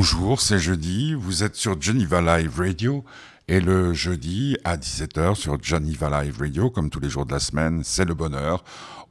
[0.00, 3.04] Bonjour, c'est jeudi, vous êtes sur Geneva Live Radio
[3.48, 7.40] et le jeudi à 17h sur Geneva Live Radio, comme tous les jours de la
[7.40, 8.62] semaine, c'est le bonheur.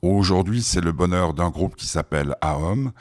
[0.02, 2.94] Aujourd'hui, c'est le bonheur d'un groupe qui s'appelle AOM,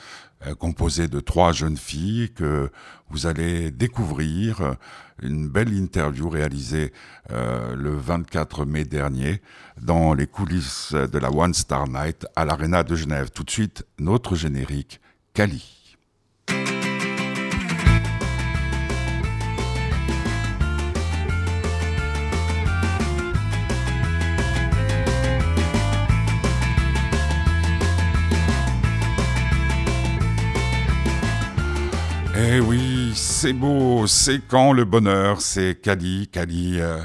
[0.48, 2.72] euh, composé de trois jeunes filles que
[3.08, 4.74] vous allez découvrir.
[5.22, 6.92] Une belle interview réalisée
[7.30, 9.40] euh, le 24 mai dernier
[9.80, 13.30] dans les coulisses de la One Star Night à l'Arena de Genève.
[13.30, 15.00] Tout de suite, notre générique,
[15.34, 15.75] Cali.
[32.38, 36.98] Eh oui, c'est beau, c'est quand le bonheur, c'est Kali, Kali, euh,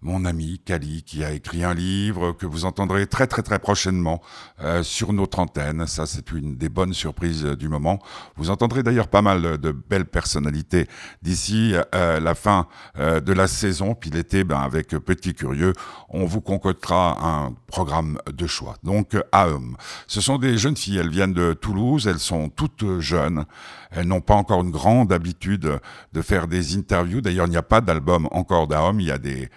[0.00, 4.20] mon ami Kali, qui a écrit un livre que vous entendrez très très très prochainement
[4.60, 5.86] euh, sur notre antenne.
[5.86, 7.98] Ça, c'est une des bonnes surprises euh, du moment.
[8.36, 10.86] Vous entendrez d'ailleurs pas mal de belles personnalités
[11.22, 12.66] d'ici euh, la fin
[12.96, 13.94] de la saison.
[13.94, 15.72] Puis l'été, ben, avec Petit Curieux,
[16.08, 18.76] on vous concoctera un programme de choix.
[18.82, 19.76] Donc, AOM.
[20.06, 20.98] Ce sont des jeunes filles.
[20.98, 22.06] Elles viennent de Toulouse.
[22.06, 23.44] Elles sont toutes jeunes.
[23.90, 25.80] Elles n'ont pas encore une grande habitude
[26.12, 27.20] de faire des interviews.
[27.20, 29.00] D'ailleurs, il n'y a pas d'album encore d'AOM.
[29.00, 29.48] Il y a des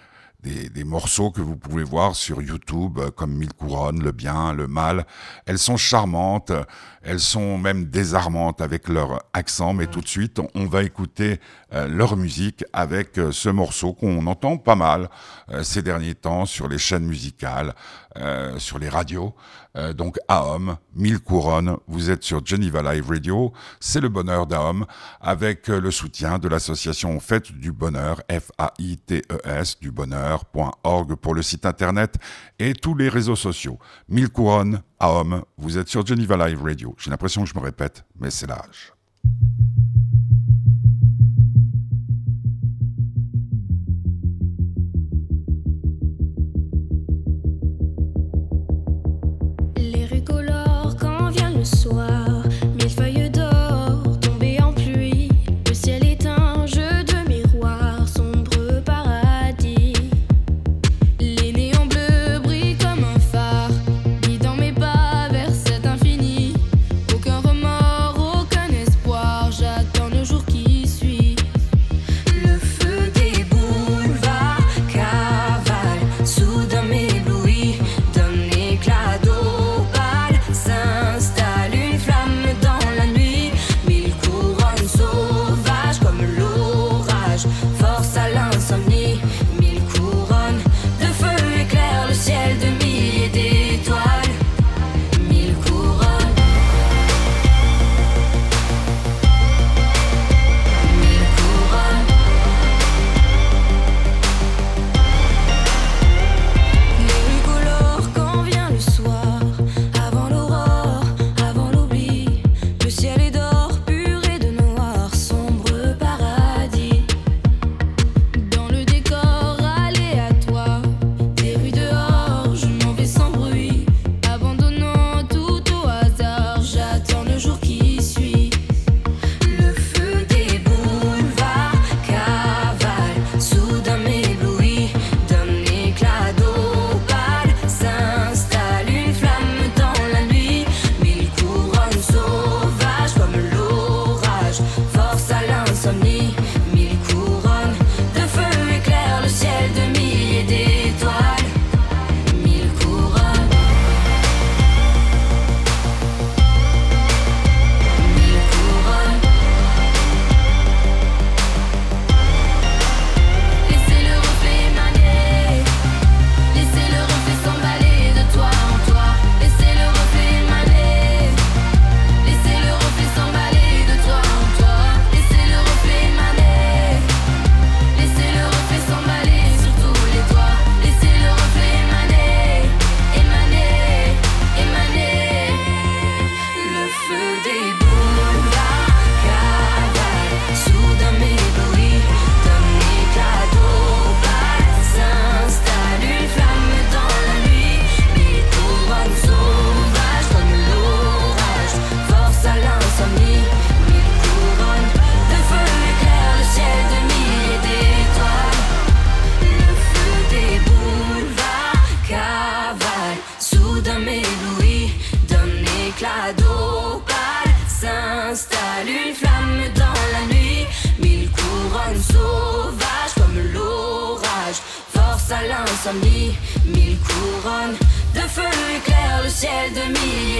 [0.42, 4.66] des, morceaux que vous pouvez voir sur YouTube, euh, comme Mille couronnes, Le bien, le
[4.66, 5.06] mal.
[5.46, 6.52] Elles sont charmantes,
[7.02, 11.40] elles sont même désarmantes avec leur accent, mais tout de suite, on va écouter
[11.72, 15.08] euh, leur musique avec euh, ce morceau qu'on entend pas mal
[15.62, 17.74] ces derniers temps sur les chaînes musicales,
[18.58, 19.34] sur les radios.
[19.94, 24.84] donc AOM, Mille couronnes, vous êtes sur Geneva Live Radio, c'est le bonheur d'AOM,
[25.20, 32.16] avec le soutien de l'association Fête du Bonheur, F-A-I-T-E-S, du bonheur pour le site internet
[32.58, 33.78] et tous les réseaux sociaux.
[34.08, 36.94] Mille couronnes à homme, vous êtes sur Geneva Live Radio.
[36.98, 38.92] J'ai l'impression que je me répète, mais c'est l'âge.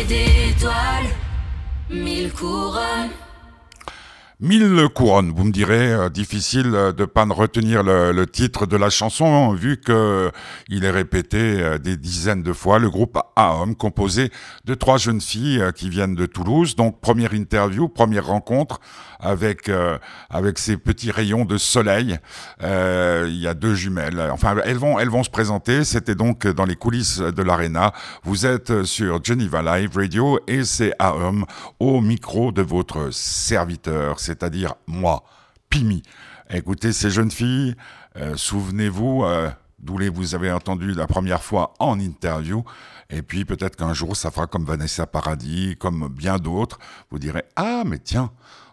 [0.04, 1.10] D'étoiles.
[1.90, 3.10] Mille couronnes.
[4.42, 8.90] Mille couronnes, vous me direz, euh, difficile euh, de pas retenir le, titre de la
[8.90, 10.32] chanson, vu que
[10.68, 12.80] il est répété euh, des dizaines de fois.
[12.80, 14.32] Le groupe AOM, composé
[14.64, 16.74] de trois jeunes filles qui viennent de Toulouse.
[16.74, 18.80] Donc, première interview, première rencontre
[19.20, 19.70] avec
[20.30, 22.18] avec ces petits rayons de soleil.
[22.60, 24.20] Il y a deux jumelles.
[24.32, 25.84] Enfin, elles vont elles vont se présenter.
[25.84, 27.92] C'était donc dans les coulisses de l'arena.
[28.24, 31.44] Vous êtes sur Geneva Live Radio et c'est AOM
[31.78, 35.24] au micro de votre serviteur c'est-à-dire moi,
[35.68, 36.02] Pimi.
[36.50, 37.74] Écoutez ces jeunes filles,
[38.16, 42.64] euh, souvenez-vous euh, d'où les vous avez entendu la première fois en interview,
[43.10, 46.78] et puis peut-être qu'un jour ça fera comme Vanessa Paradis, comme bien d'autres,
[47.10, 48.30] vous direz ah mais tiens,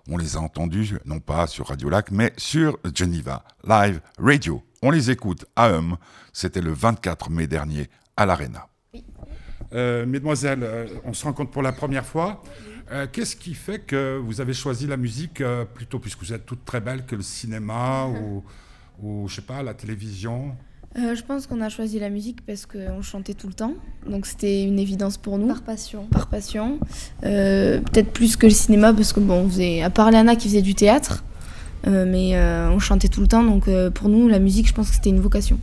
[0.10, 4.64] on les a entendus non pas sur Radio Lac, mais sur Geneva Live Radio.
[4.82, 5.98] On les écoute à Hum,
[6.32, 8.68] c'était le 24 mai dernier à l'Arena.
[9.74, 10.68] Euh, mesdemoiselles,
[11.04, 12.42] on se rencontre pour la première fois.
[12.92, 16.46] Euh, qu'est-ce qui fait que vous avez choisi la musique euh, plutôt, puisque vous êtes
[16.46, 18.44] toutes très belles, que le cinéma ou,
[19.04, 20.56] ou, je sais pas, la télévision?
[20.98, 23.76] Euh, je pense qu'on a choisi la musique parce qu'on chantait tout le temps,
[24.10, 25.48] donc c'était une évidence pour nous.
[25.48, 26.08] Par passion.
[26.08, 26.80] Par passion.
[27.22, 30.64] Peut-être plus que le cinéma parce que bon, on faisait, à part Lana qui faisait
[30.64, 31.24] du théâtre,
[31.86, 32.36] mais
[32.72, 35.20] on chantait tout le temps, donc pour nous la musique, je pense que c'était une
[35.20, 35.60] vocation.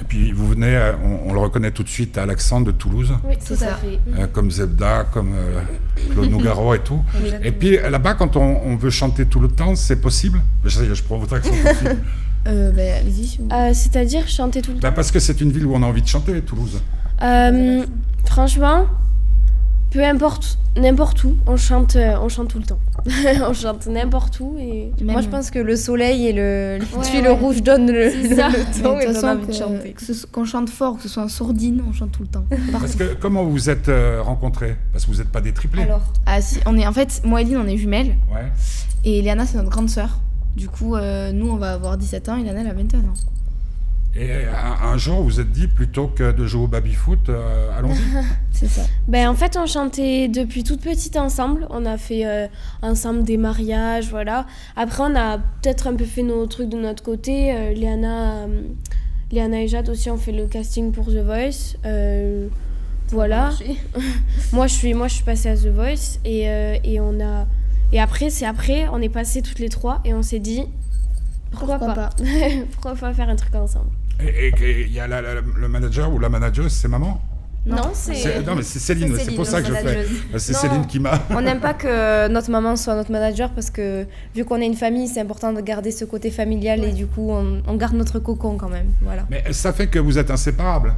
[0.00, 0.92] Et puis vous venez, euh,
[1.26, 3.12] on, le reconnaît tout de suite à l'accent de Toulouse.
[3.24, 4.00] Oui, tout à fait.
[4.18, 5.60] Euh, comme Zebda, comme euh,
[6.12, 7.02] Claude Nougaro et tout.
[7.42, 10.40] Et puis là-bas, quand on, veut chanter tout le temps, c'est possible?
[10.64, 11.52] Je, je prends votre accent
[12.46, 14.94] euh, bah, euh, C'est-à-dire chanter tout le bah, temps?
[14.94, 16.80] Parce que c'est une ville où on a envie de chanter, Toulouse.
[18.24, 18.86] franchement,
[19.90, 22.78] peu importe, n'importe où, on chante, on chante tout le temps.
[23.48, 24.56] on chante n'importe où.
[24.58, 28.38] Et moi, je pense que le soleil et le, ouais, le rouge donnent le, le,
[28.38, 29.94] et envie de chanter.
[30.30, 32.44] Qu'on chante fort, que ce soit en sourdine, on chante tout le temps.
[32.72, 34.76] Parce que comment vous vous êtes euh, rencontrés?
[34.92, 35.82] Parce que vous n'êtes pas des triplés.
[35.82, 38.16] Alors, ah, si, on est, en fait, moi et Lynn, on est jumelles.
[38.32, 38.50] Ouais.
[39.04, 40.20] Et Léana, c'est notre grande sœur.
[40.56, 43.14] Du coup, euh, nous, on va avoir 17 ans et Léana, elle a 21 ans.
[44.16, 44.28] Et
[44.82, 48.00] un, jour, vous êtes dit, plutôt que de jouer au baby-foot, euh, allons-y.
[48.50, 48.82] c'est ça.
[49.06, 51.66] Ben, en fait, on chantait depuis toute petite ensemble.
[51.70, 52.48] On a fait euh,
[52.82, 54.46] ensemble des mariages, voilà.
[54.74, 57.54] Après, on a peut-être un peu fait nos trucs de notre côté.
[57.54, 58.46] Euh, Léana,
[59.30, 61.76] Léana et Jade aussi ont fait le casting pour The Voice.
[63.10, 63.50] voilà.
[64.52, 66.18] moi, je suis, moi, je suis passée à The Voice.
[66.24, 66.46] Et,
[66.82, 67.46] et, on a...
[67.92, 70.64] et après, c'est après, on est passé toutes les trois et on s'est dit,
[71.52, 72.10] pourquoi, pas, pas?
[72.72, 73.90] Pourquoi pas faire un truc ensemble?
[74.22, 77.20] Et il y a le manager ou la manageuse, c'est maman?
[77.66, 78.46] Non, c'est.
[78.46, 80.06] Non, mais c'est Céline, c'est pour ça que je fais.
[80.38, 81.18] C'est Céline qui m'a.
[81.30, 84.76] On n'aime pas que notre maman soit notre manager parce que, vu qu'on est une
[84.76, 88.56] famille, c'est important de garder ce côté familial et du coup, on, garde notre cocon
[88.56, 88.88] quand même.
[89.02, 89.26] Voilà.
[89.30, 90.94] Mais ça fait que vous êtes inséparables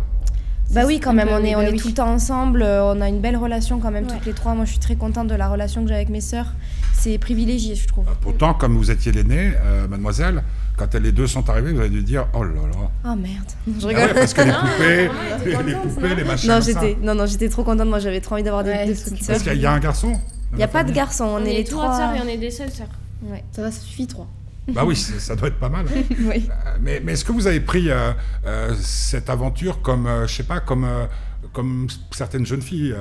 [0.73, 3.21] bah oui, quand même, on est, on est tout le temps ensemble, on a une
[3.21, 4.55] belle relation quand même toutes les trois.
[4.55, 6.55] Moi, je suis très contente de la relation que j'ai avec mes sœurs.
[6.95, 8.07] C'est privilégié, je trouve.
[8.21, 10.43] Pourtant, comme vous étiez l'aînée, euh, mademoiselle,
[10.77, 12.91] quand les deux sont arrivés, vous avez dû dire oh là là.
[13.05, 13.45] Oh merde.
[13.81, 14.15] Je ah rigole.
[14.15, 14.53] parce que les
[15.45, 16.51] poupées, les, poupées, les machins.
[16.51, 17.89] Non, j'étais, non, non, j'étais trop contente.
[17.89, 19.37] Moi, j'avais trop envie d'avoir des, petites sœurs.
[19.37, 20.13] Parce qu'il y a un garçon.
[20.53, 21.25] Il n'y a pas de garçon.
[21.25, 22.89] On, est les trois sœurs et on est des seules sœurs.
[23.25, 23.45] Ouais.
[23.53, 24.29] Ça va, ça suffit trois.
[24.69, 25.87] Bah oui, ça doit être pas mal.
[25.89, 26.03] Hein.
[26.21, 26.49] oui.
[26.49, 28.13] Euh, mais, mais est-ce que vous avez pris euh,
[28.47, 30.87] euh, cette aventure comme, je sais pas, comme,
[31.53, 32.95] comme certaines jeunes filles,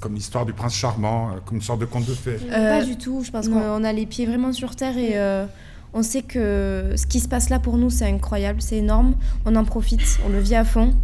[0.00, 2.38] comme l'histoire du prince charmant, comme une sorte de conte de fées?
[2.50, 3.22] Pas du tout.
[3.24, 5.46] Je pense qu'on a les pieds vraiment sur terre et
[5.92, 9.14] on sait que ce qui se passe là pour nous, c'est incroyable, c'est énorme.
[9.44, 10.94] On en profite, on le vit à fond.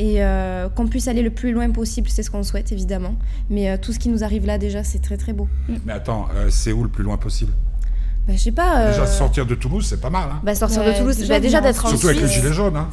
[0.00, 3.16] Et euh, qu'on puisse aller le plus loin possible, c'est ce qu'on souhaite, évidemment.
[3.50, 5.46] Mais euh, tout ce qui nous arrive là, déjà, c'est très très beau.
[5.84, 7.52] Mais attends, euh, c'est où le plus loin possible?
[8.30, 8.90] Bah, je sais pas.
[8.90, 10.28] Déjà sortir de Toulouse, c'est pas mal.
[10.32, 10.40] Hein.
[10.42, 12.00] Bah, sortir de Toulouse, déjà, déjà d'être en Suisse.
[12.00, 12.76] Surtout avec les gilets jaunes.
[12.76, 12.88] Hein.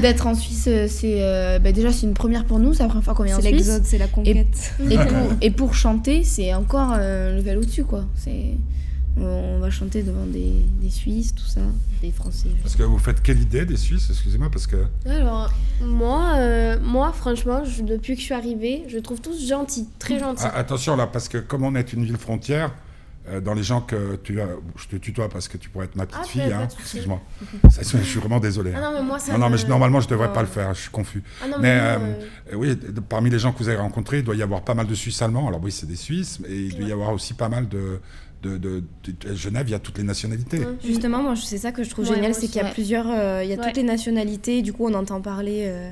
[0.00, 2.74] d'être en Suisse, c'est bah, déjà c'est une première pour nous.
[2.74, 3.50] C'est la première fois qu'on vient en Suisse.
[3.50, 4.72] C'est l'exode, c'est la conquête.
[4.90, 8.04] Et, pour, et, pour, chanter, c'est encore un level au-dessus, quoi.
[8.16, 8.54] C'est
[9.20, 11.60] on va chanter devant des, Suisses, tout ça,
[12.00, 12.48] des Français.
[12.62, 14.86] Parce que vous faites quelle idée des Suisses Excusez-moi, parce que.
[15.06, 15.50] Alors,
[15.82, 20.44] moi, euh, moi franchement, depuis que je suis arrivée, je trouve tous gentils, très gentils.
[20.46, 22.87] Ah, attention là, parce que comme on est une ville frontière, euh,
[23.42, 26.06] dans les gens que tu as, je te tutoie parce que tu pourrais être ma
[26.06, 27.20] petite ah, fille, hein, excuse-moi.
[27.64, 28.72] je suis vraiment désolé.
[28.76, 30.82] Ah non, mais moi, ça non, mais normalement, je ne devrais pas le faire, je
[30.82, 31.22] suis confus.
[31.42, 31.98] Ah non, mais, euh,
[32.54, 32.76] oui,
[33.08, 35.20] parmi les gens que vous avez rencontrés, il doit y avoir pas mal de Suisses
[35.22, 35.48] allemands.
[35.48, 38.00] Alors oui, c'est des Suisses, mais il doit y avoir aussi pas mal de,
[38.42, 38.82] de,
[39.34, 40.60] Genève, il y a toutes les nationalités.
[40.84, 43.50] Justement, moi, c'est ça que je trouve génial, c'est qu'il y a plusieurs, euh, il
[43.50, 45.64] y a toutes les nationalités, du coup, on entend parler.
[45.66, 45.90] Euh...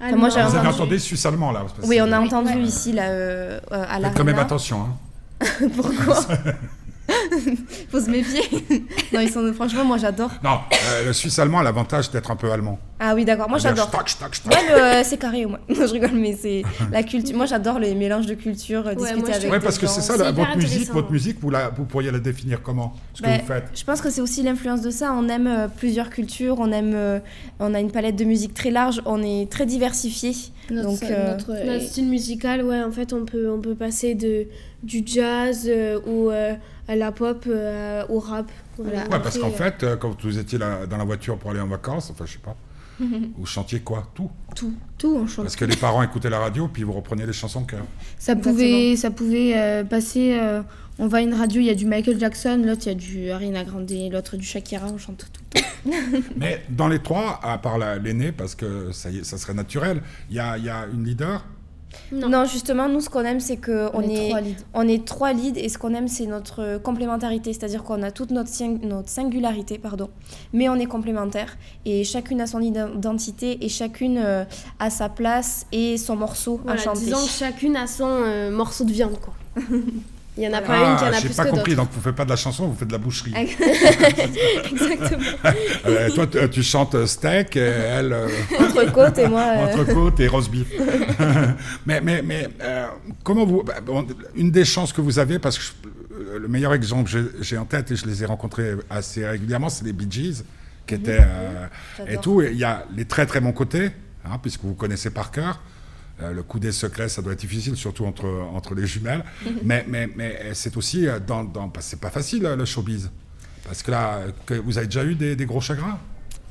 [0.00, 0.56] Moi, Vous entendu...
[0.56, 4.08] avez entendu suisse allemand là Oui, on a entendu ici là, euh, à la.
[4.08, 4.82] Faites quand même attention.
[4.82, 4.96] Hein.
[5.76, 6.26] Pourquoi?
[7.90, 8.42] Faut se méfier.
[9.12, 10.30] non, ils sont franchement, moi j'adore.
[10.42, 12.78] Non, euh, le Suisse allemand a l'avantage d'être un peu allemand.
[13.00, 13.48] Ah oui, d'accord.
[13.48, 13.90] Moi j'adore.
[13.92, 15.58] Ouais, euh, c'est carré au moins.
[15.68, 17.36] Non, je rigole, mais c'est la culture.
[17.36, 19.50] Moi j'adore les mélanges de cultures, euh, moi, discuter je avec.
[19.52, 19.92] Ouais, des parce que gens.
[19.92, 23.20] c'est ça, la- votre musique, votre musique, vous, la, vous pourriez la définir comment Ce
[23.22, 23.64] que Bah, vous faites?
[23.74, 25.12] Je pense que c'est aussi l'influence de ça.
[25.12, 27.18] On aime euh, plusieurs cultures, on aime, euh,
[27.58, 30.32] on a une palette de musique très large, on est très diversifié.
[30.70, 34.14] Notre, Donc, euh, notre- Notre style musical, ouais, en fait, on peut, on peut passer
[34.14, 34.46] de,
[34.82, 36.54] du jazz euh, ou euh,
[36.88, 38.50] à la pop euh, au rap.
[38.78, 39.02] Voilà.
[39.04, 41.60] Ouais, parce qu'en euh, fait, euh, quand vous étiez là- dans la voiture pour aller
[41.60, 42.56] en vacances, enfin, je sais pas,
[43.00, 44.08] vous chantiez quoi?
[44.14, 44.30] Tout.
[44.54, 45.44] tout, tout, on chante.
[45.46, 47.84] Parce que les parents écoutaient la radio, puis vous repreniez les chansons de cœur.
[48.18, 50.36] Ça pouvait, ça pouvait euh, passer.
[50.40, 50.62] euh,
[51.00, 52.94] on va à une radio, il y a du Michael Jackson, l'autre il y a
[52.94, 55.60] du Ariana Grande, l'autre du Shakira, on chante tout.
[56.36, 59.54] Mais dans les trois, à part la- l'aîné, parce que ça, y est, ça serait
[59.54, 61.44] naturel, il y a, il y a une leader.
[62.12, 62.28] Non.
[62.28, 62.44] Non.
[62.44, 64.64] justement, nous ce qu'on aime, c'est que on, est, trois leads.
[64.74, 68.30] on est trois leads et ce qu'on aime, c'est notre complémentarité, c'est-à-dire qu'on a toute
[68.30, 70.08] notre, sing- notre singularité, pardon,
[70.52, 74.44] mais on est complémentaires et chacune a son identité et chacune euh,
[74.78, 77.00] a sa place et son morceau Voilà, à chanter.
[77.00, 79.34] disons que chacune a son euh, morceau de viande, quoi.
[80.36, 81.74] Il y en a pas Ah, une qui en a j'ai plus pas que compris,
[81.76, 81.86] d'autres.
[81.86, 83.32] donc vous faites pas de la chanson, vous faites de la boucherie.
[84.70, 85.22] Exactement.
[85.86, 89.42] Euh, toi, tu, tu chantes steak, et elle, euh, Entrecôte et moi.
[89.42, 90.66] euh, entrecôte et roast beef.
[91.86, 92.86] mais mais, mais euh,
[93.22, 93.62] comment vous.
[93.62, 97.10] bah, bon, une des chances que vous avez, parce que je- le meilleur exemple que
[97.10, 100.42] j'ai- j'ai en tête, et je les ai rencontrés assez régulièrement, c'est les Bee Gees,
[100.86, 101.20] qui étaient.
[101.20, 101.66] euh,
[102.08, 102.42] et tout.
[102.42, 103.90] Il y a les très très bons côtés,
[104.24, 105.60] hein, puisque vous connaissez par cœur.
[106.22, 109.24] Euh, le coup des secrets, ça doit être difficile, surtout entre, entre les jumelles.
[109.64, 111.42] mais mais, mais c'est aussi euh, dans.
[111.44, 113.10] dans parce que c'est pas facile, euh, le showbiz.
[113.66, 115.98] Parce que là, euh, que vous avez déjà eu des, des gros chagrins?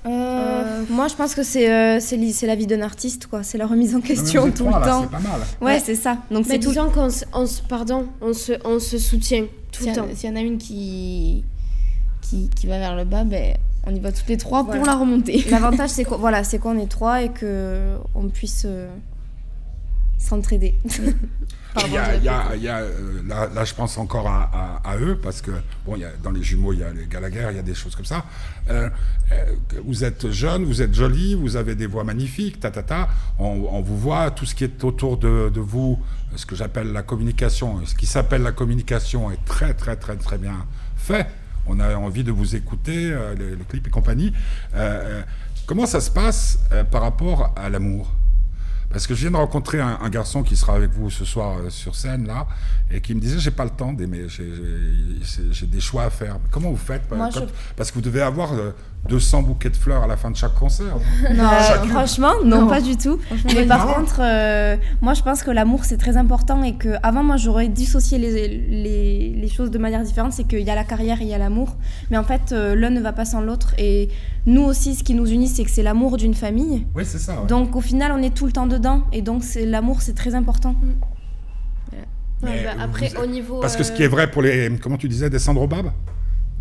[0.06, 3.42] Euh, moi, je pense que c'est euh, c'est li- c'est la vie d'un artiste, quoi.
[3.44, 5.02] C'est la remise en question tout trois, le là, temps.
[5.04, 5.42] C'est pas mal.
[5.62, 6.18] Ouais, c'est ça.
[6.30, 6.70] Donc Mais c'est tout.
[6.70, 10.08] disons qu'on se, on se- pardon, on se, on se soutient tout le temps.
[10.14, 11.46] s'il y en a une qui,
[12.22, 13.56] qui, qui va vers le bas, ben,
[13.86, 15.46] on y va toutes les trois pour la remonter.
[15.50, 18.90] L'avantage, c'est qu'on voilà, c'est qu'on est trois et que on puisse euh,
[20.18, 20.78] s'entraider.
[21.88, 24.28] Il y a, il y a- il y a, euh, là, là, je pense encore
[24.28, 24.44] à,
[24.86, 25.50] à- à eux, parce que
[25.88, 27.64] bon, il y a, dans les jumeaux, il y a les Gallagher, il y a
[27.64, 28.26] des choses comme ça.
[28.70, 28.92] Euh,
[29.32, 33.10] euh, vous êtes jeune, vous êtes jolie, vous avez des voix magnifiques, ta, ta, ta.
[33.40, 35.98] On, on vous voit, tout ce qui est autour de, de vous,
[36.36, 40.38] ce que j'appelle la communication, ce qui s'appelle la communication est très, très, très, très
[40.38, 41.26] bien fait.
[41.66, 44.32] On a envie de vous écouter, euh, les, les clips et compagnie.
[45.66, 48.12] Comment ça se passe euh, par rapport à l'amour?
[48.94, 51.58] Parce que je viens de rencontrer un, un garçon qui sera avec vous ce soir
[51.58, 52.48] euh, sur scène là,
[52.92, 56.38] et qui me disait j'ai pas le temps d'aimer, j'ai- des choix à faire.
[56.52, 58.72] Comment vous faites Moi, quand- je- Parce que vous devez avoir euh,
[59.10, 60.96] 200 bouquets de fleurs à la fin de chaque concert.
[61.36, 61.90] Non, Chacune.
[61.92, 62.68] franchement, non, Non.
[62.68, 63.20] pas du tout.
[63.54, 67.22] Mais par contre, euh, moi, je pense que l'amour, c'est très important et que avant,
[67.24, 70.32] moi, j'aurais dissocié les, les, les choses de manière différente.
[70.32, 71.76] C'est qu'il y a la carrière et il y a l'amour.
[72.12, 73.74] Mais en fait, euh, l'un ne va pas sans l'autre.
[73.78, 74.08] Et
[74.46, 76.88] nous aussi, ce qui nous unit, c'est que c'est l'amour d'une famille.
[76.96, 77.34] Oui, c'est ça.
[77.42, 77.48] ouais.
[77.48, 79.04] Donc, au final, on est tout le temps dedans.
[79.12, 80.76] Et donc, c'est l'amour, c'est très important.
[82.42, 83.60] Ouais, bah, vous- après, vous- au niveau.
[83.60, 84.70] Parce que ce euh, qui est vrai pour les.
[84.82, 85.88] Comment tu disais, des Sandro-Bab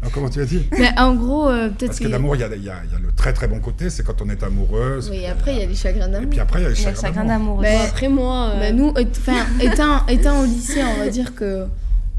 [0.05, 2.09] Ah, Comment tu as dit Mais en gros, euh, peut-être Parce que que.
[2.11, 4.43] l'amour, il y a, y y le très très bon côté, c'est quand on est
[4.43, 5.09] amoureuse.
[5.11, 6.31] Oui, après, il y a les chagrins Et d'amour.
[6.31, 7.63] puis après, il y a les y chagrins chagrin d'amour.
[7.89, 8.51] Après, moi.
[8.55, 11.67] euh, Bah, nous, et- enfin, étant, étant au lycée, on va dire que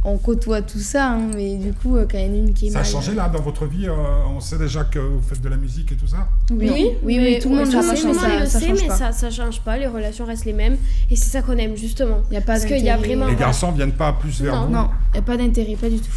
[0.05, 2.53] on côtoie tout ça, hein, mais du coup, euh, quand il y en a une
[2.53, 3.93] qui est Ça a changé là dans votre vie euh,
[4.35, 7.17] On sait déjà que vous faites de la musique et tout ça Oui, oui, oui,
[7.19, 8.13] mais tout le monde le sait, mais
[8.45, 8.95] ça, mais pas.
[8.97, 9.77] ça, ça change pas.
[9.77, 10.75] Les relations restent les mêmes.
[11.09, 12.17] Et c'est ça qu'on aime, justement.
[12.29, 14.55] Il n'y a pas Parce qu'il y a vraiment- Les garçons viennent pas plus vers
[14.55, 14.65] Non.
[14.67, 16.11] vous Non, il n'y a pas d'intérêt, pas du tout.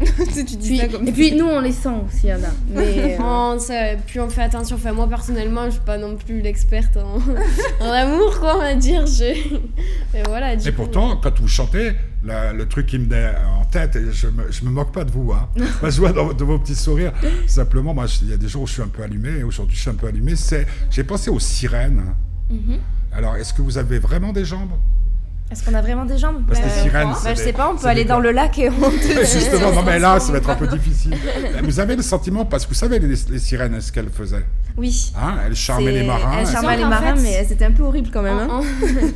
[0.34, 2.36] tu dis Puis- ça comme et puis nous, on les sent aussi, il y en
[2.36, 2.52] a.
[2.70, 4.76] Mais, euh, On sait- plus on fait attention.
[4.76, 7.18] Enfin, moi, personnellement, je suis pas non plus l'experte en,
[7.84, 9.06] en amour, quoi, on va dire.
[9.06, 9.34] Je...
[10.14, 11.92] Mais voilà, du Et coup, pourtant, quand vous chantez,
[12.24, 15.04] la- le truc qui me venait en tête, et je me, je me moque pas
[15.04, 15.48] de vous, hein.
[15.80, 17.12] moi, je vois dans, dans vos petits sourires,
[17.46, 19.76] simplement, moi, il y a des jours où je suis un peu allumé, et aujourd'hui
[19.76, 22.02] je suis un peu allumé, c'est, j'ai pensé aux sirènes.
[22.50, 22.78] Mhm.
[23.12, 24.70] Alors, est-ce que vous avez vraiment des jambes?
[25.50, 27.52] Est-ce qu'on a vraiment des jambes Parce que Bah, les sirènes, bah, c'est je sais
[27.52, 30.30] pas, on peut aller dans le lac et on te Justement, non mais là, ça
[30.30, 31.16] va être un peu difficile.
[31.64, 34.44] Vous avez le sentiment, parce que vous savez, les, les sirènes, ce qu'elles faisaient
[34.76, 35.12] Oui.
[35.20, 36.30] hein Elles charmaient les marins.
[36.40, 38.36] Elle elles- charmait les marins, fait- mais c'était un peu horrible quand même.
[38.48, 38.64] on- hein.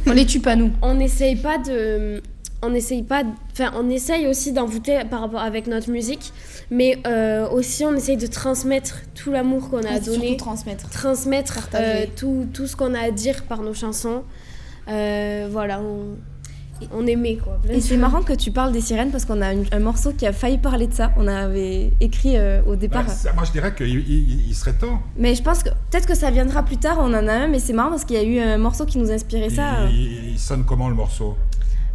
[0.06, 0.72] on- on les tue pas, nous.
[0.82, 2.20] on n'essaye pas de
[2.62, 3.22] on n'essaye pas
[3.52, 6.32] enfin on essaye aussi d'envoûter par rapport avec notre musique
[6.70, 10.88] mais euh, aussi on essaye de transmettre tout l'amour qu'on a donné Surtout transmettre.
[10.88, 11.84] transmettre Partager.
[11.84, 14.53] euh, tout, tout ce qu'on a à dire par nos chansons Euh,
[14.86, 16.16] voilà on,
[16.92, 19.64] on aimait quoi Et c'est marrant que tu parles des sirènes parce qu'on a une-
[19.72, 21.12] un morceau qui a failli parler de ça.
[21.16, 23.04] On avait écrit euh, au départ.
[23.06, 25.00] Ouais, ça, moi, je dirais qu'il il- il serait temps.
[25.16, 26.98] Mais je pense que peut-être que ça viendra plus tard.
[27.00, 28.98] On en a un, mais c'est marrant parce qu'il y a eu un morceau qui
[28.98, 29.86] nous inspirait ça.
[29.90, 31.36] Il, il sonne comment le morceau?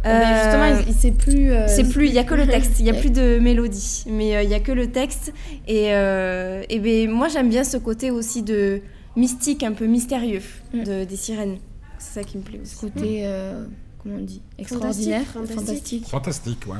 [0.02, 1.52] Mais justement, il, sait plus.
[1.52, 4.04] euh, C'est plus, il y a que le texte, il y a plus de mélodie,
[4.08, 5.30] mais euh, il y a que le texte.
[5.68, 8.80] Et, euh, et ben, moi j'aime bien ce côté aussi de
[9.14, 10.40] mystique, un peu mystérieux
[10.72, 10.84] Mm.
[10.84, 11.58] de, des sirènes.
[12.00, 12.74] C'est ça qui me plaît aussi.
[12.74, 13.64] Ce côté, euh,
[14.02, 15.56] comment on dit, extraordinaire, fantastique.
[15.66, 16.06] fantastique.
[16.08, 16.78] Fantastique, ouais.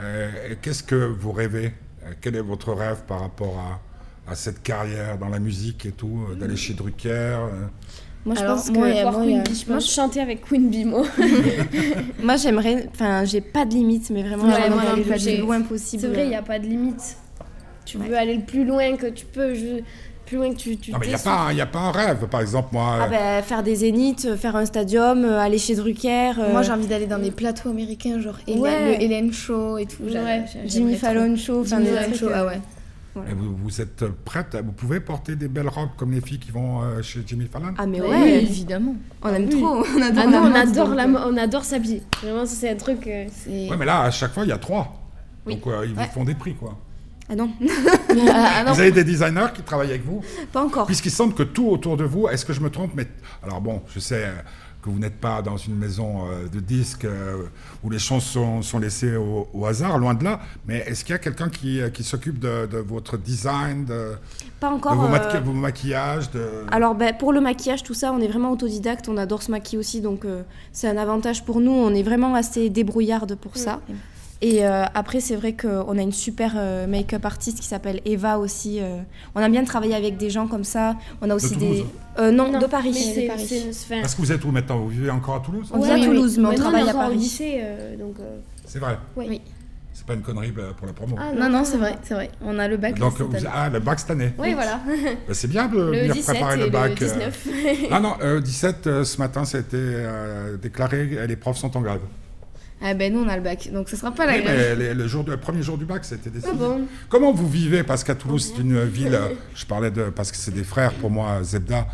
[0.00, 0.30] Euh,
[0.62, 1.72] Qu'est-ce que vous rêvez
[2.04, 3.58] Euh, Quel est votre rêve par rapport
[4.26, 7.66] à, à cette carrière dans la musique et tout euh, D'aller chez Drucker euh,
[8.24, 10.70] Moi je Alors, pense moi, que voir moi, a- Bee, je pense chanter avec Queen
[10.70, 11.04] Bee, moi.
[12.22, 15.36] moi j'aimerais, enfin j'ai pas de limite, mais vraiment Ouais, j'aimerais moi aller le plus
[15.42, 16.00] loin possible.
[16.02, 17.16] C'est vrai, il n'y a pas de limite.
[17.84, 18.08] Tu Ouais.
[18.08, 19.82] veux aller le plus loin que tu peux, je-
[20.32, 20.76] plus loin que tu.
[20.78, 22.26] tu Non, mais il n'y a, pas un- y a pas un rêve.
[22.28, 25.74] Par exemple, moi, Ah euh, ben, faire des zéniths, faire un stadium, euh, aller chez
[25.74, 26.32] Drucker.
[26.38, 28.96] euh, Moi, j'ai envie d'aller dans des plateaux américains, genre Hélène- Ouais.
[28.96, 30.02] le Hélène Show et tout.
[30.04, 30.44] Ouais.
[30.64, 30.96] Jimmy.
[30.96, 32.60] Fallon Show, Jimmy des Fallon Show, ah ouais.
[33.14, 36.80] vous, vous êtes prête Vous pouvez porter des belles robes comme les filles qui vont
[36.82, 37.74] euh, chez Jimmy Fallon?
[37.76, 38.94] Ah mais Oui, ouais, évidemment.
[39.22, 39.60] on aime Oui.
[39.60, 42.02] trop, on adore Ah non, la on adore, la, on adore s'habiller.
[42.22, 43.06] Vraiment, ça, c'est un truc.
[43.06, 44.98] euh, Ouais, mais là, à chaque fois, il y a trois.
[45.44, 45.56] Oui.
[45.56, 46.04] Donc, euh, ils Ouais.
[46.06, 46.78] vous font des prix, quoi.
[47.32, 47.50] Ah non,
[48.30, 48.72] Ah, ah, non.
[48.74, 50.20] Vous avez des designers qui travaillent avec vous
[50.52, 50.84] pas encore.
[50.86, 53.06] Puisqu'il semble que tout autour de vous, est-ce que je me trompe mais
[53.42, 54.32] Alors bon, je sais euh,
[54.82, 57.44] que vous n'êtes pas dans une maison euh, de disques euh,
[57.82, 61.16] où les chansons sont laissées au, au hasard, loin de là, mais est-ce qu'il y
[61.16, 64.12] a quelqu'un qui, qui s'occupe de, de votre design, de,
[64.60, 64.94] Pas de encore.
[64.96, 66.44] vos, euh, maqui- vos maquillages de...
[66.70, 69.78] Alors ben, pour le maquillage, tout ça, on est vraiment autodidacte, on adore se maquiller
[69.78, 73.80] aussi, donc euh, c'est un avantage pour nous, on est vraiment assez débrouillarde pour ça.
[74.44, 78.38] Et euh, après, c'est vrai qu'on a une super euh, make-up artiste qui s'appelle Eva
[78.38, 78.80] aussi.
[78.80, 78.98] euh,
[79.36, 80.96] on a bien travaillé avec des gens comme ça.
[81.20, 81.86] On a aussi Toulouse des...
[82.22, 82.90] Euh, non, non, de Paris.
[82.92, 83.46] mais c'est- Paris.
[83.48, 84.78] c'est- c'est- Parce que vous êtes où maintenant?
[84.80, 85.70] Vous vivez encore à Toulouse?
[85.72, 86.06] On vit à Oui, oui.
[86.06, 87.16] Toulouse, mais on travaille est à encore au Paris.
[87.18, 88.16] lycée, euh, donc.
[88.20, 89.26] euh, C'est vrai Oui.
[89.28, 89.40] Oui.
[89.94, 91.14] C'est pas une connerie euh, pour la promo.
[91.20, 92.30] Ah, Non, non, c'est vrai, c'est vrai.
[92.44, 92.98] On a le bac.
[92.98, 93.46] Donc, cette vous- année.
[93.54, 94.32] ah, le bac cette année.
[94.38, 94.80] Oui, voilà.
[95.28, 96.98] Ben, c'est bien de Le venir 17 préparer et le bac.
[96.98, 97.10] le euh.
[97.10, 97.46] 19.
[97.92, 101.76] Ah non, euh, 17 euh, ce matin, ça a été euh, déclaré, les profs sont
[101.76, 102.00] en grève.
[102.84, 104.76] Ah ben nous, on a le bac, donc ce sera pas la Oui, grève.
[104.78, 106.40] mais les- le, jour de- le premier jour du bac, décidé.
[106.44, 107.82] Ah bon Comment vous vivez?
[107.84, 110.92] Parce qu'à Toulouse, c'est une ville, euh, je parlais de, parce que c'est des frères
[110.94, 111.86] pour moi, Zebda,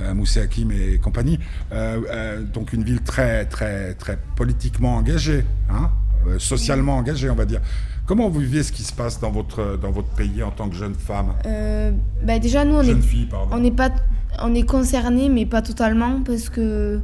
[0.00, 1.38] euh, Moussé Hakim et compagnie,
[1.72, 5.90] euh, euh, donc une ville très, très, très politiquement engagée, hein,
[6.38, 7.60] socialement engagée, on va dire.
[8.06, 10.76] Comment vous vivez ce qui se passe dans votre, dans votre pays en tant que
[10.76, 11.32] jeune femme?
[12.22, 13.48] Bah déjà, nous, on Jeune est, fille, pardon.
[13.56, 13.90] on est pas,
[14.42, 17.00] on est concerné, mais pas totalement, parce que,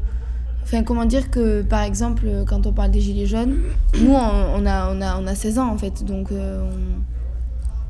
[0.63, 3.57] enfin, comment dire que, par exemple, quand on parle des gilets jaunes,
[4.01, 6.63] nous, on, on a, on a, on a 16 ans en fait, donc euh,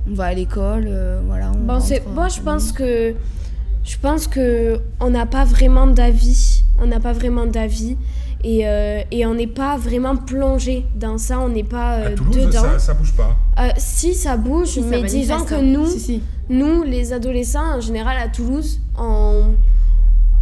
[0.07, 1.53] on, on va à l'école, euh, voilà.
[1.55, 3.15] on Bon, c'est, rentre, moi, je pense que
[3.85, 6.63] je pense que on n'a pas vraiment d'avis.
[6.81, 7.97] On n'a pas vraiment d'avis
[8.43, 11.39] et, euh, et on n'est pas vraiment plongé dans ça.
[11.39, 12.63] On n'est pas À euh, Toulouse, dedans.
[12.63, 13.37] ça, ça bouge pas.
[13.61, 15.63] Euh, si ça bouge, mais disons que hein.
[15.63, 16.23] nous, Si, si.
[16.49, 19.55] nous, les adolescents en général à Toulouse, on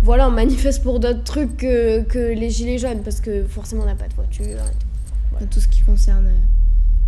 [0.03, 3.87] voilà, on manifeste pour d'autres trucs que, que les gilets jaunes parce que forcément on
[3.87, 4.45] n'a pas de voiture.
[4.47, 4.55] et
[5.39, 5.47] tout.
[5.51, 6.31] Tout ce qui concerne euh,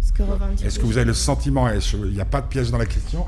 [0.00, 0.64] ce que revendique.
[0.66, 3.24] Est-ce que vous avez le sentiment, il n'y a pas de piège dans la question,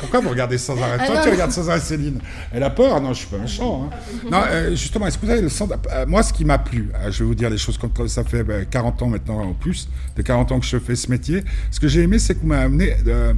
[0.00, 2.20] pourquoi vous regardez sans arrêt Ah Toi, non, tu regardes sans arrêt Céline.
[2.52, 3.90] Elle a peur Ah Non, je suis pas méchant.
[3.92, 3.96] hein.
[4.30, 7.10] Non, euh, justement, est-ce que vous avez le sentiment Moi, ce qui m'a plu, euh,
[7.10, 9.88] je vais vous dire les choses comme ça fait ben, 40 ans maintenant, en plus,
[10.16, 11.44] de 40 ans que je fais ce métier.
[11.70, 12.96] Ce que j'ai aimé, c'est que vous m'avez amené...
[13.06, 13.34] euh,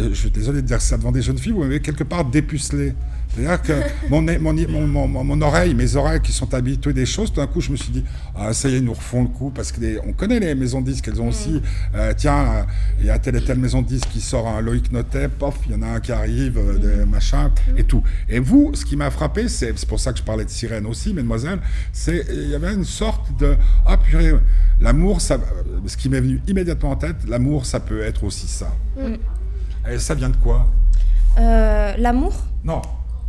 [0.00, 2.24] euh, je suis désolé de dire ça devant des jeunes filles, vous m'avez quelque part
[2.24, 2.94] dépucelé.
[3.34, 3.72] C'est-à-dire que
[4.10, 7.30] mon, nez- mon, mon, mon, mon- mon oreille, mes oreilles qui sont habituées des choses,
[7.32, 8.04] tout d'un coup, je me suis dit,
[8.36, 10.90] ah, ça y est, ils nous refont le coup, parce qu'on connaît les maisons de
[10.90, 11.62] disques, elles ont aussi,
[11.94, 12.62] euh, tiens, euh,
[13.00, 15.58] il y a telle et telle maison de disques qui sort un Loïc Notet, pof,
[15.66, 18.02] il y en a un qui arrive, euh, des machins, et tout.
[18.28, 20.84] Et vous, ce qui m'a frappé, c'est c'est pour ça que je parlais de sirène
[20.86, 21.60] aussi, mesdemoiselles,
[21.92, 24.34] c'est il y avait une sorte de, ah purée,
[24.78, 28.46] l'amour, ça, euh, ce qui m'est venu immédiatement en tête, l'amour, ça peut être aussi
[28.46, 28.70] ça.
[29.90, 30.66] Et ça vient de quoi?
[31.38, 32.34] Euh, L'amour?
[32.62, 32.82] Non,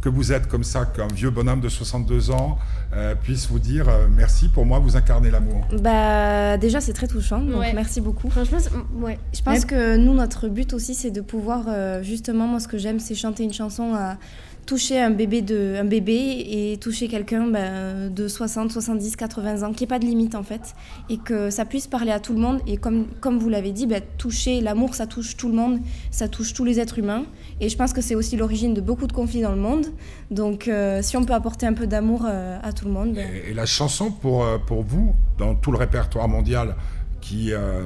[0.04, 2.58] que vous êtes comme ça, qu'un vieux bonhomme de 62 ans
[2.94, 5.66] euh, puisse vous dire euh, merci, pour moi, vous incarnez l'amour.
[5.82, 7.72] Bah déjà c'est très touchant, donc Ouais.
[7.74, 8.30] merci beaucoup.
[8.30, 8.58] Franchement,
[8.96, 9.18] ouais.
[9.34, 12.78] Je pense que nous, notre but aussi, c'est de pouvoir, euh, justement, moi, ce que
[12.78, 14.18] j'aime, c'est chanter une chanson à
[14.66, 19.72] toucher un bébé, de, un bébé et toucher quelqu'un ben, de 60, 70, 80 ans,
[19.74, 20.74] qui n'y ait pas de limite, en fait,
[21.10, 22.60] et que ça puisse parler à tout le monde.
[22.68, 25.80] Et comme, comme vous l'avez dit, ben, toucher l'amour, ça touche tout le monde,
[26.12, 27.24] ça touche tous les êtres humains.
[27.62, 29.88] Et je pense que c'est aussi l'origine de beaucoup de conflits dans le monde.
[30.32, 33.28] Donc, euh, si on peut apporter un peu d'amour euh, à tout le monde, ben,
[33.48, 36.76] Et, et la chanson, pour, euh, pour vous, dans tout le répertoire mondial,
[37.22, 37.86] qui euh,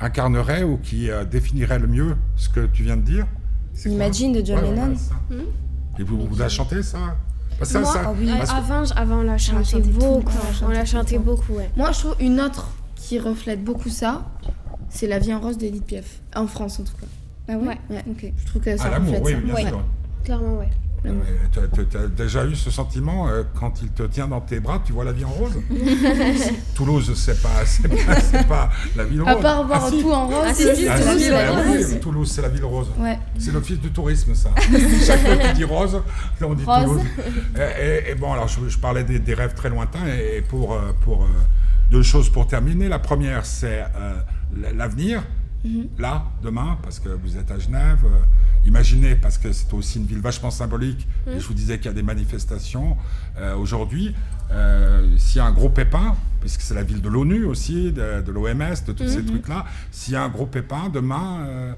[0.00, 3.26] incarnerait ou qui euh, définirait le mieux ce que tu viens de dire
[3.86, 4.94] Imagine de John Ouais, Lennon.
[5.30, 5.36] ouais.
[5.98, 8.28] Et vous, vous la chantez, ça Moi, ça- ah oui.
[8.36, 10.32] parce que- avant, avant on l'a chanté chantait beaucoup.
[10.64, 11.70] on l'a chantait beaucoup, ouais.
[11.76, 14.24] Moi, je trouve une autre qui reflète beaucoup ça,
[14.88, 16.20] c'est La vie en rose d'Edith Piaf.
[16.34, 17.06] En France, en tout cas.
[17.48, 18.04] Ah ouais, Ouais.
[18.36, 19.38] Je trouve que ça Ah, l'amour, reflète oui, ça.
[19.40, 19.68] bien Ouais.
[19.68, 19.84] sûr.
[20.24, 20.68] Clairement, ouais.
[21.52, 24.92] Tu as déjà eu ce sentiment euh, quand il te tient dans tes bras, tu
[24.92, 25.52] vois la vie en rose
[26.74, 27.48] Toulouse, c'est pas,
[28.32, 29.30] pas, pas la ville rose.
[29.30, 32.00] À part voir ah, tout en rose, ah, c'est ah, la ville rose.
[32.00, 32.88] Toulouse, c'est la ville rose.
[32.98, 33.18] Ouais.
[33.38, 34.50] C'est l'office du tourisme, ça.
[35.04, 36.00] Chaque fois qu'il dit rose,
[36.40, 37.02] on dit Toulouse.
[38.08, 41.26] Et, bon, alors je, parlais des, rêves très lointains et pour, euh, pour euh,
[41.90, 42.88] deux choses pour terminer.
[42.88, 43.84] La première, c'est
[44.74, 45.22] l'avenir.
[45.64, 45.88] Mhm.
[45.98, 48.04] Là, demain, parce que vous êtes à Genève,
[48.66, 51.88] imaginez, parce que c'est aussi une ville vachement symbolique, et je vous disais qu'il y
[51.88, 52.96] a des manifestations
[53.38, 54.14] euh, aujourd'hui,
[54.50, 58.30] euh, s'il y a un gros pépin, puisque c'est la ville de l'ONU aussi, de,
[58.30, 59.26] l'OMS, de tous ces mhm.
[59.26, 61.72] trucs-là, s'il y a un gros pépin, demain, euh,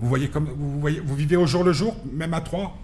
[0.00, 2.76] vous voyez comme vous voyez, vous vivez au jour le jour, même à trois.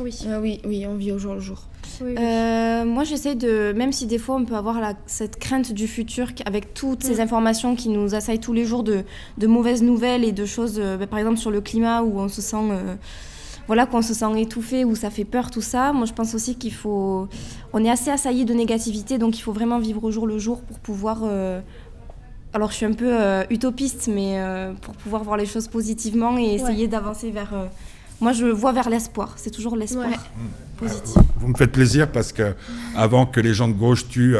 [0.00, 0.18] Oui.
[0.40, 1.62] oui, oui, on vit au jour le jour.
[2.00, 6.28] moi, j'essaie de, même si des fois on peut avoir la, cette crainte du futur
[6.44, 7.20] avec toutes ces mm.
[7.20, 9.04] informations qui nous assaillent tous les jours de,
[9.38, 12.42] de mauvaises nouvelles et de choses, bah, par exemple sur le climat où on se
[12.42, 12.72] sent
[13.66, 15.92] voilà, qu'on se sent étouffé ou ça fait peur, tout ça.
[15.92, 17.28] Moi, je pense aussi qu'il faut.
[17.72, 20.62] On est assez assailli de négativité, donc il faut vraiment vivre au jour le jour
[20.62, 21.22] pour pouvoir.
[21.24, 21.60] Euh,
[22.52, 26.38] alors, je suis un peu euh, utopiste, mais euh, pour pouvoir voir les choses positivement
[26.38, 27.52] et essayer d'avancer vers.
[28.20, 29.34] Moi, je vois vers l'espoir.
[29.36, 30.08] C'est toujours l'espoir
[30.76, 31.16] positif.
[31.36, 32.54] Vous me faites plaisir parce que
[32.94, 34.36] avant que les gens de gauche tuent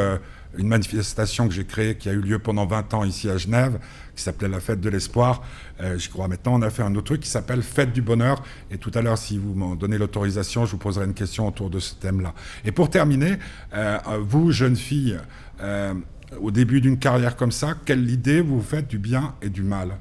[0.57, 3.79] une manifestation que j'ai créée qui a eu lieu pendant 20 ans ici à Genève,
[4.15, 5.43] qui s'appelait la fête de l'espoir.
[5.81, 8.43] Euh, je crois maintenant on a fait un autre truc qui s'appelle fête du bonheur.
[8.71, 11.69] Et tout à l'heure, si vous m'en donnez l'autorisation, je vous poserai une question autour
[11.69, 12.33] de ce thème-là.
[12.65, 13.37] Et pour terminer,
[13.73, 15.17] euh, vous, jeune fille,
[15.61, 15.93] euh,
[16.41, 19.97] au début d'une carrière comme ça, quelle idée vous faites du bien et du mal?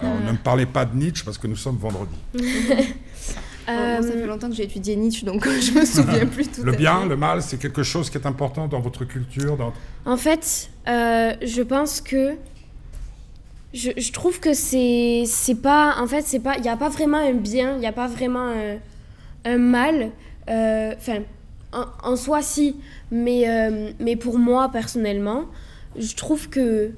[0.00, 2.14] Alors, ne me parlez pas de Nietzsche parce que nous sommes vendredi.
[3.66, 7.06] ça fait longtemps que j'ai étudié Nietzsche, donc je me souviens plus tout Le bien,
[7.06, 9.72] le mal, c'est quelque chose qui est important dans votre culture dans...
[10.04, 12.36] En fait, je pense que
[13.74, 16.88] je, je, trouve que c'est c'est pas en fait c'est pas il n'y a pas
[16.88, 18.78] vraiment un bien il n'y a pas vraiment un,
[19.44, 20.10] un mal
[20.48, 21.18] euh, enfin
[21.72, 22.76] en, en, soi si
[23.10, 25.44] mais euh, mais pour moi personnellement
[25.98, 26.92] je trouve que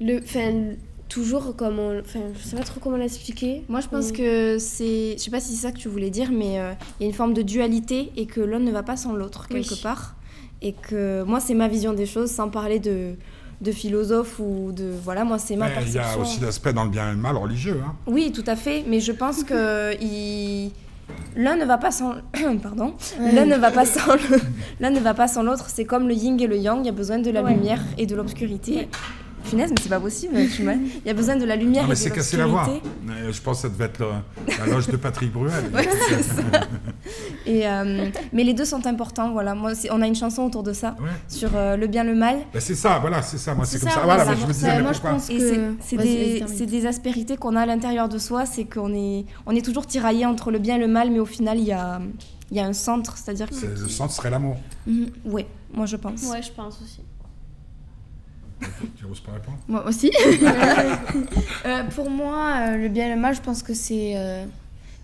[0.00, 0.74] le enfin
[1.10, 5.16] toujours comme on enfin je sais pas trop comment l'expliquer moi je pense que c'est
[5.18, 7.08] je sais pas si c'est ça que tu voulais dire mais euh, il y a
[7.08, 10.14] une forme de dualité et que l'un ne va pas sans l'autre quelque part
[10.62, 13.16] et que moi c'est ma vision des choses sans parler de
[13.60, 16.00] de philosophe ou de voilà moi c'est ma mais perception.
[16.00, 17.80] Il y a aussi l'aspect dans le bien et le mal religieux.
[17.84, 17.94] Hein.
[18.06, 20.70] Oui, tout à fait, mais je pense que il...
[21.36, 22.14] l'un ne va pas sans
[22.62, 24.16] pardon, l'un ne va pas sans
[24.80, 25.66] l'un ne va pas sans l'autre.
[25.68, 26.80] C'est comme le yin et le yang.
[26.80, 28.88] Il y a besoin de la lumière et de l'obscurité.
[29.48, 30.34] Punaise, mais c'est pas possible.
[30.36, 31.82] Il y a besoin de la lumière.
[31.84, 32.68] Non, mais c'est cassé la voix.
[33.06, 34.00] Je pense que ça devait être
[34.58, 35.70] la, loge de Patrick Bruel.
[37.46, 39.32] Et, euh, mais les deux sont importants.
[39.32, 40.96] Voilà, moi, on a une chanson autour de ça
[41.28, 42.38] sur euh, le bien, le mal.
[42.52, 43.54] Ben, c'est ça, voilà, c'est ça.
[43.54, 44.00] Moi, c'est comme ça.
[44.04, 47.66] Voilà, je me disais, moi, je pense que c'est des, des, aspérités qu'on a à
[47.66, 48.46] l'intérieur de soi.
[48.46, 51.26] C'est qu'on est, on est toujours tiraillé entre le bien et le mal, mais au
[51.26, 52.00] final, il y a,
[52.50, 54.56] il y a un centre, c'est-à-dire que le centre serait l'amour.
[54.86, 55.10] Mhm.
[55.24, 56.22] Oui, moi, je pense.
[56.24, 57.00] Ouais, je pense aussi.
[58.96, 60.10] Tu n'oses pas répondre Moi aussi.
[61.66, 64.14] Euh, pour moi, euh, le bien et le mal, je pense que c'est.
[64.16, 64.46] Euh,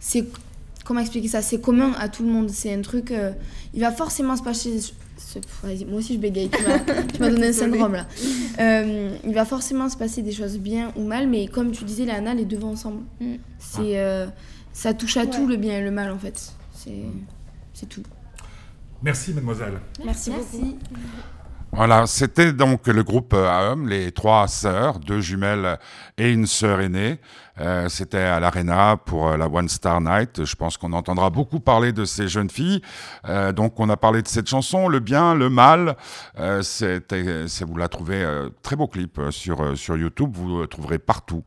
[0.01, 0.27] c'est
[0.85, 1.43] comment expliquer ça?
[1.43, 2.49] C'est commun à tout le monde.
[2.51, 3.13] C'est un truc.
[3.75, 4.81] il va forcément se passer.
[5.87, 6.49] Moi aussi, je bégaye.
[6.49, 8.07] Tu m'as donné un syndrome là.
[8.59, 12.35] il va forcément se passer des choses bien ou mal, mais comme tu disais, Léana,
[12.35, 13.03] les deux vont ensemble.
[13.21, 13.35] Mm.
[13.59, 14.27] C'est,
[14.73, 16.53] ça touche à tout le bien et le mal en fait.
[16.73, 17.03] C'est,
[17.75, 18.03] c'est tout.
[19.03, 19.79] Merci, mademoiselle.
[20.05, 20.59] Merci, Merci.
[20.59, 20.79] beaucoup.
[21.73, 25.79] Voilà, c'était donc le groupe AOM, les trois sœurs, deux jumelles
[26.17, 27.19] et une sœur aînée.
[27.59, 30.45] Euh, c'était à l'Arena pour euh, la One Star Night.
[30.45, 32.83] Je pense qu'on entendra beaucoup parler de ces jeunes filles.
[33.27, 35.97] Euh, donc, on a parlé de cette chanson, le bien, le mal.
[36.39, 36.63] Euh,
[37.67, 40.31] vous la trouvez euh, très beau clip sur sur YouTube.
[40.35, 41.45] Vous trouverez partout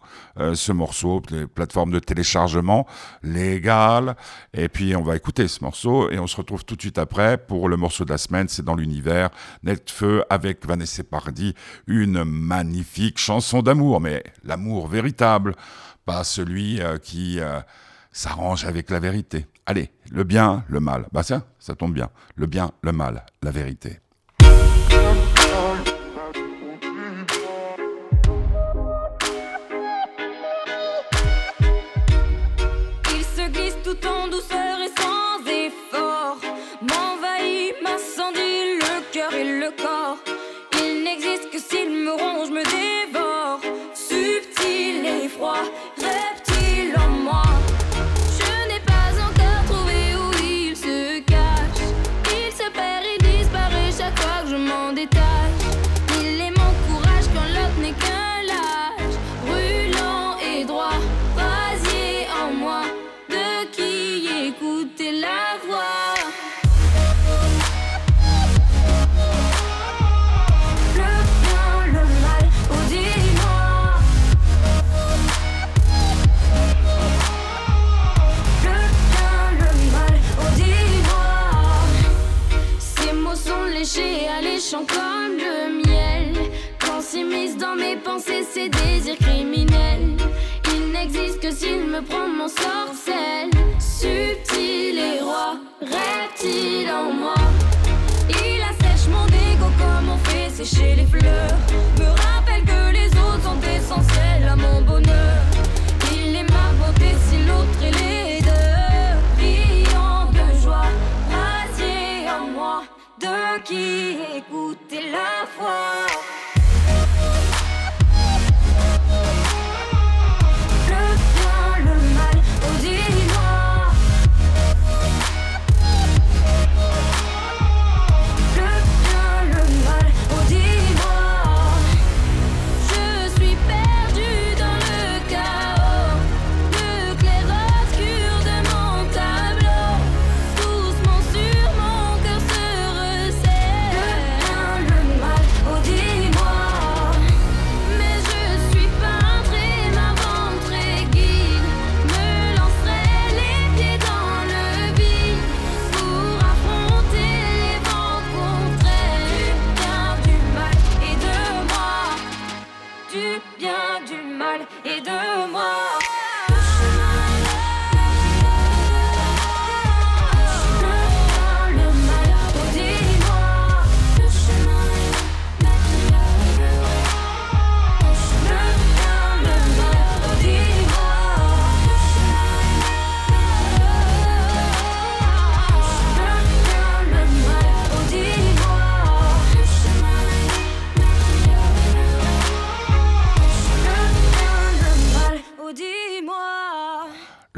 [0.53, 2.87] ce morceau, les plateformes de téléchargement
[3.23, 4.15] légales.
[4.53, 7.37] Et puis, on va écouter ce morceau et on se retrouve tout de suite après
[7.37, 8.47] pour le morceau de la semaine.
[8.47, 9.29] C'est dans l'univers
[9.63, 11.53] Netfeu avec Vanessa Paradis,
[11.87, 15.55] une magnifique chanson d'amour, mais l'amour véritable
[16.23, 17.59] celui euh, qui euh,
[18.11, 19.47] s'arrange avec la vérité.
[19.65, 21.07] Allez, le bien, le mal.
[21.11, 22.09] Bah ça, ça tombe bien.
[22.35, 23.99] Le bien, le mal, la vérité.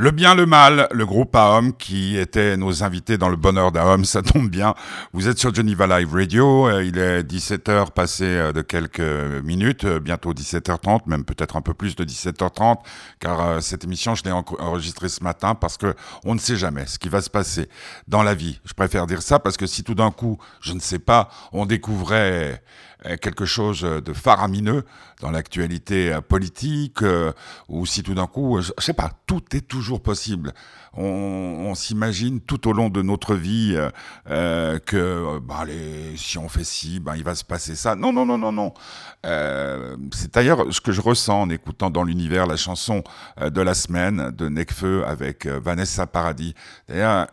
[0.01, 4.03] Le bien, le mal, le groupe AOM qui était nos invités dans le bonheur d'AOM,
[4.13, 4.73] ça tombe bien.
[5.13, 8.99] Vous êtes sur Geneva Live Radio, euh, il est 17h passé euh, de quelques
[9.43, 12.77] minutes, euh, bientôt 17h30, même peut-être un peu plus de 17h30,
[13.19, 15.93] car cette émission, je l'ai en- enregistrée ce matin parce que
[16.25, 17.69] on ne sait jamais ce qui va se passer
[18.07, 18.59] dans la vie.
[18.65, 21.67] Je préfère dire ça parce que si tout d'un coup, je ne sais pas, on
[21.67, 22.63] découvrait
[23.21, 24.83] quelque chose de faramineux
[25.21, 27.31] dans l'actualité euh, politique, euh,
[27.69, 30.53] ou si tout d'un coup, euh, je je sais pas, tout est toujours possible.
[30.93, 33.77] On, s'imagine tout au long de notre vie
[34.25, 35.65] que bah,
[36.17, 37.95] si on fait ci, ben, il va se passer ça.
[37.95, 38.73] Non, non, non, non, non.
[39.23, 43.03] C'est d'ailleurs ce que je ressens en écoutant dans l'univers la chanson
[43.39, 46.55] de la semaine de Necfeu avec Vanessa Paradis.
[46.89, 47.27] D'ailleurs,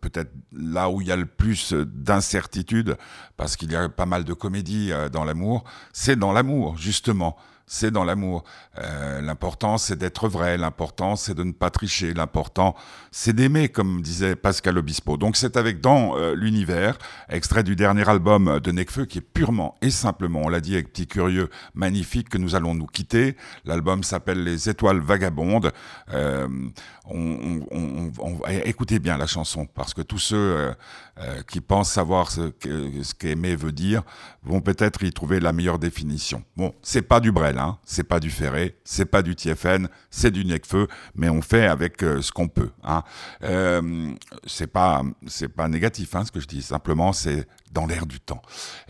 [0.00, 2.96] peut-être là où il y a le plus d'incertitude,
[3.36, 7.36] parce qu'il y a pas mal de comédie dans l'amour, c'est dans l'amour, justement.
[7.68, 8.44] C'est dans l'amour.
[8.78, 10.56] Euh, l'important, c'est d'être vrai.
[10.56, 12.14] L'important, c'est de ne pas tricher.
[12.14, 12.76] L'important,
[13.10, 15.16] c'est d'aimer, comme disait Pascal Obispo.
[15.16, 16.96] Donc, c'est avec Dans euh, l'univers,
[17.28, 20.92] extrait du dernier album de Necfeu, qui est purement et simplement, on l'a dit avec
[20.92, 23.36] Petit Curieux, magnifique, que nous allons nous quitter.
[23.64, 25.72] L'album s'appelle Les Étoiles Vagabondes.
[26.12, 26.46] Euh,
[27.06, 27.60] on,
[28.64, 30.74] écoutez bien la chanson, parce que tous ceux
[31.18, 34.02] euh, qui pensent savoir ce que- ce qu'aimer veut dire
[34.42, 36.44] vont peut-être y trouver la meilleure définition.
[36.56, 40.30] Bon, c'est pas du Brel, hein, c'est pas du Ferré, c'est pas du TFN, c'est
[40.30, 42.70] du Necfeu, mais on fait avec euh, ce qu'on peut.
[42.84, 43.02] Hein.
[43.44, 44.12] Euh,
[44.46, 46.60] c'est pas c'est pas négatif, hein, ce que je dis.
[46.62, 48.42] Simplement, c'est dans l'air du temps.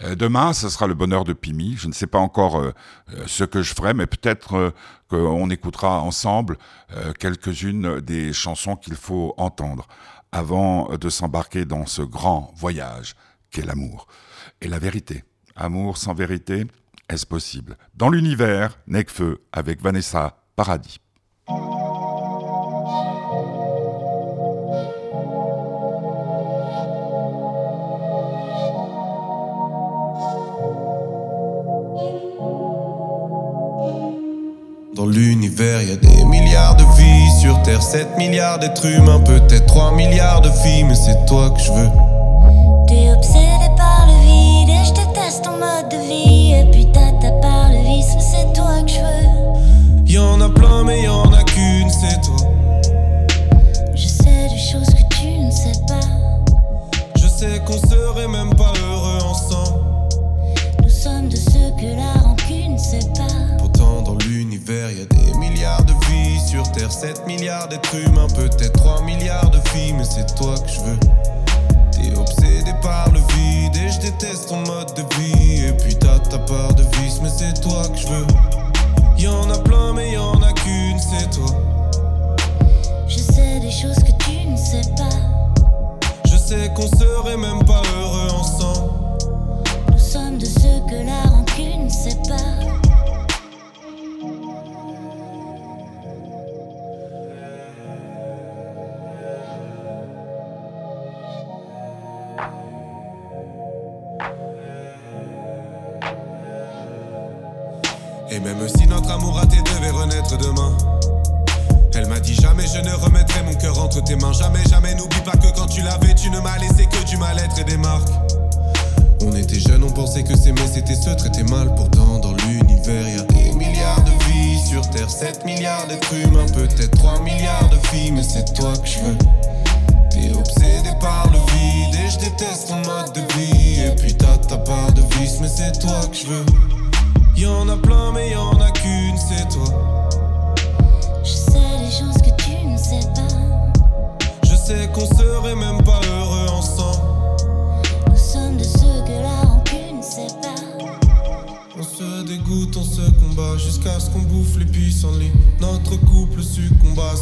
[0.02, 1.76] Euh, demain, ce sera le bonheur de Pimi.
[1.76, 2.72] Je ne sais pas encore
[3.26, 4.72] ce que je ferai, mais peut-être
[5.08, 6.56] qu'on écoutera ensemble
[7.18, 9.86] quelques-unes des chansons qu'il faut entendre
[10.32, 13.14] avant de s'embarquer dans ce grand voyage
[13.50, 14.06] qu'est l'amour.
[14.60, 15.24] Et la vérité.
[15.54, 16.66] Amour sans vérité,
[17.08, 17.76] est-ce possible?
[17.94, 20.98] Dans l'univers, Necfeu avec Vanessa Paradis.
[34.94, 37.25] Dans l'univers, y a des milliards de vies.
[37.40, 39.20] Sur Terre, 7 milliards d'êtres humains.
[39.20, 41.90] Peut-être 3 milliards de filles, mais c'est toi que je veux.
[42.88, 46.54] T'es obsédé par le vide et je déteste ton mode de vie.
[46.54, 50.06] Et puis t'as par le vice, mais c'est toi que je veux.
[50.06, 52.55] Y en a plein, mais y en a qu'une, c'est toi.
[67.00, 68.26] 7 milliards d'êtres humains.
[68.28, 70.98] Peut-être 3 milliards de filles, mais c'est toi que je veux.
[71.92, 75.66] T'es obsédé par le vide et je déteste ton mode de vie.
[75.66, 78.26] Et puis t'as ta part de vice, mais c'est toi que je veux.
[79.18, 80.95] Y en a plein, mais y en a qu'une,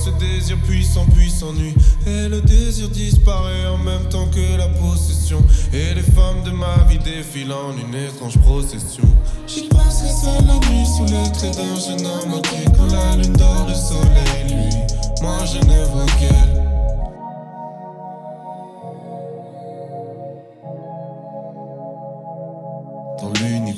[0.04, 1.74] ce désir puissant puis s'ennuie.
[2.06, 5.42] Et le désir disparaît en même temps que la possession.
[5.72, 9.04] Et les femmes de ma vie défilent en une étrange procession.
[9.46, 12.42] J'y penserai seul la nuit sous les traits d'un jeune homme.
[12.76, 14.74] Quand la lune dort, le soleil, lui,
[15.22, 16.63] moi je ne vois qu'elle.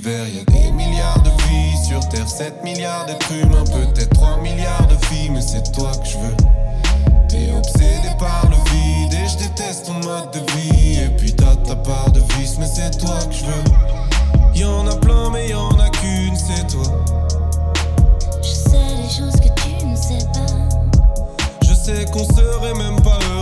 [0.06, 4.38] L'univers, y a des milliards de vies sur Terre, 7 milliards d'êtres humains, peut-être 3
[4.38, 6.36] milliards de filles, mais c'est toi que je veux.
[7.28, 11.00] T'es obsédé par le vide et je déteste ton mode de vie.
[11.00, 14.60] Et puis t'as ta part de vice, mais c'est toi que je veux.
[14.60, 16.84] Y'en a plein, mais y'en a qu'une, c'est toi.
[18.42, 21.46] Je sais les choses que tu ne sais pas.
[21.62, 23.35] Je sais qu'on serait même pas heureux